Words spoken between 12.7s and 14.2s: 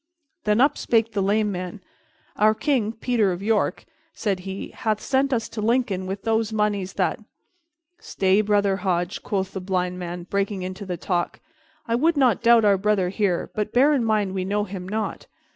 brother here, but bear in